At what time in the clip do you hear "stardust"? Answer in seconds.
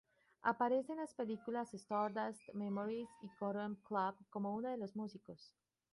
1.75-2.41